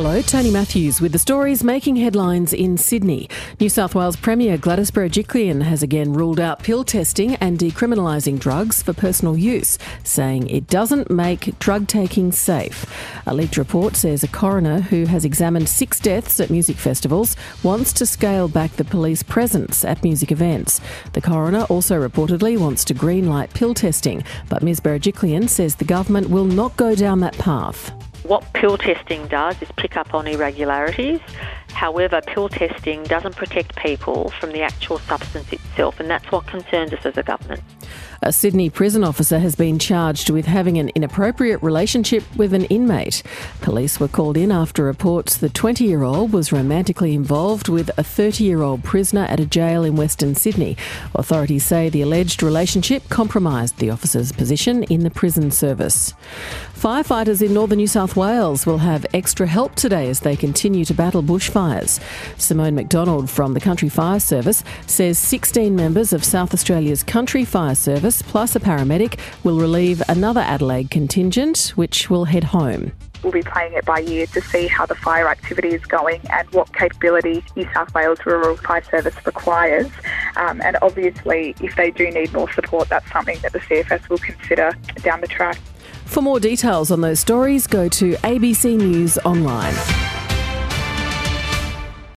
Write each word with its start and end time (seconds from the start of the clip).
Hello, 0.00 0.22
Tony 0.22 0.52
Matthews 0.52 1.00
with 1.00 1.10
the 1.10 1.18
stories 1.18 1.64
making 1.64 1.96
headlines 1.96 2.52
in 2.52 2.76
Sydney. 2.76 3.28
New 3.58 3.68
South 3.68 3.96
Wales 3.96 4.14
Premier 4.14 4.56
Gladys 4.56 4.92
Berejiklian 4.92 5.60
has 5.62 5.82
again 5.82 6.12
ruled 6.12 6.38
out 6.38 6.62
pill 6.62 6.84
testing 6.84 7.34
and 7.34 7.58
decriminalising 7.58 8.38
drugs 8.38 8.80
for 8.80 8.92
personal 8.92 9.36
use, 9.36 9.76
saying 10.04 10.46
it 10.46 10.68
doesn't 10.68 11.10
make 11.10 11.58
drug 11.58 11.88
taking 11.88 12.30
safe. 12.30 12.86
A 13.26 13.34
leaked 13.34 13.56
report 13.56 13.96
says 13.96 14.22
a 14.22 14.28
coroner 14.28 14.82
who 14.82 15.04
has 15.06 15.24
examined 15.24 15.68
six 15.68 15.98
deaths 15.98 16.38
at 16.38 16.48
music 16.48 16.76
festivals 16.76 17.34
wants 17.64 17.92
to 17.94 18.06
scale 18.06 18.46
back 18.46 18.70
the 18.74 18.84
police 18.84 19.24
presence 19.24 19.84
at 19.84 20.04
music 20.04 20.30
events. 20.30 20.80
The 21.12 21.20
coroner 21.20 21.64
also 21.64 22.00
reportedly 22.00 22.56
wants 22.56 22.84
to 22.84 22.94
greenlight 22.94 23.52
pill 23.52 23.74
testing, 23.74 24.22
but 24.48 24.62
Ms 24.62 24.78
Berejiklian 24.78 25.48
says 25.48 25.74
the 25.74 25.84
government 25.84 26.30
will 26.30 26.44
not 26.44 26.76
go 26.76 26.94
down 26.94 27.18
that 27.18 27.36
path. 27.36 27.97
What 28.28 28.52
pill 28.52 28.76
testing 28.76 29.26
does 29.28 29.62
is 29.62 29.72
pick 29.76 29.96
up 29.96 30.12
on 30.12 30.26
irregularities. 30.26 31.20
However, 31.70 32.20
pill 32.20 32.50
testing 32.50 33.02
doesn't 33.04 33.36
protect 33.36 33.74
people 33.76 34.28
from 34.38 34.52
the 34.52 34.60
actual 34.60 34.98
substance 34.98 35.50
itself, 35.50 35.98
and 35.98 36.10
that's 36.10 36.30
what 36.30 36.46
concerns 36.46 36.92
us 36.92 37.06
as 37.06 37.16
a 37.16 37.22
government. 37.22 37.62
A 38.20 38.32
Sydney 38.32 38.68
prison 38.68 39.04
officer 39.04 39.38
has 39.38 39.54
been 39.54 39.78
charged 39.78 40.28
with 40.28 40.46
having 40.46 40.76
an 40.76 40.88
inappropriate 40.96 41.62
relationship 41.62 42.24
with 42.36 42.52
an 42.52 42.64
inmate. 42.64 43.22
Police 43.60 44.00
were 44.00 44.08
called 44.08 44.36
in 44.36 44.50
after 44.50 44.82
reports 44.82 45.36
the 45.36 45.48
20 45.48 45.84
year 45.84 46.02
old 46.02 46.32
was 46.32 46.50
romantically 46.50 47.14
involved 47.14 47.68
with 47.68 47.92
a 47.96 48.02
30 48.02 48.42
year 48.42 48.62
old 48.62 48.82
prisoner 48.82 49.24
at 49.26 49.38
a 49.38 49.46
jail 49.46 49.84
in 49.84 49.94
Western 49.94 50.34
Sydney. 50.34 50.76
Authorities 51.14 51.64
say 51.64 51.88
the 51.88 52.02
alleged 52.02 52.42
relationship 52.42 53.08
compromised 53.08 53.78
the 53.78 53.90
officer's 53.90 54.32
position 54.32 54.82
in 54.84 55.04
the 55.04 55.10
prison 55.10 55.52
service. 55.52 56.12
Firefighters 56.74 57.40
in 57.40 57.54
northern 57.54 57.78
New 57.78 57.86
South 57.86 58.16
Wales 58.16 58.66
will 58.66 58.78
have 58.78 59.06
extra 59.14 59.46
help 59.46 59.76
today 59.76 60.08
as 60.08 60.20
they 60.20 60.34
continue 60.34 60.84
to 60.84 60.94
battle 60.94 61.22
bushfires. 61.22 62.00
Simone 62.36 62.74
McDonald 62.74 63.30
from 63.30 63.54
the 63.54 63.60
Country 63.60 63.88
Fire 63.88 64.20
Service 64.20 64.64
says 64.86 65.18
16 65.18 65.74
members 65.74 66.12
of 66.12 66.24
South 66.24 66.52
Australia's 66.52 67.02
Country 67.04 67.44
Fire 67.44 67.74
Service 67.74 68.07
plus 68.22 68.56
a 68.56 68.60
paramedic 68.60 69.18
will 69.44 69.58
relieve 69.58 70.02
another 70.08 70.40
Adelaide 70.40 70.90
contingent, 70.90 71.72
which 71.76 72.08
will 72.08 72.24
head 72.24 72.44
home. 72.44 72.92
We'll 73.22 73.32
be 73.32 73.42
playing 73.42 73.72
it 73.74 73.84
by 73.84 74.00
ear 74.02 74.26
to 74.26 74.40
see 74.40 74.66
how 74.66 74.86
the 74.86 74.94
fire 74.94 75.28
activity 75.28 75.68
is 75.68 75.84
going 75.84 76.20
and 76.30 76.48
what 76.52 76.72
capability 76.72 77.44
New 77.56 77.68
South 77.74 77.92
Wales 77.94 78.18
Rural 78.24 78.56
Fire 78.56 78.82
Service 78.84 79.14
requires. 79.26 79.90
Um, 80.36 80.60
and 80.62 80.76
obviously, 80.82 81.54
if 81.60 81.74
they 81.76 81.90
do 81.90 82.10
need 82.10 82.32
more 82.32 82.50
support, 82.52 82.88
that's 82.88 83.10
something 83.12 83.38
that 83.42 83.52
the 83.52 83.60
CFS 83.60 84.08
will 84.08 84.18
consider 84.18 84.72
down 85.02 85.20
the 85.20 85.26
track. 85.26 85.58
For 86.04 86.22
more 86.22 86.40
details 86.40 86.90
on 86.90 87.00
those 87.00 87.20
stories, 87.20 87.66
go 87.66 87.88
to 87.88 88.12
ABC 88.14 88.76
News 88.76 89.18
Online. 89.18 89.74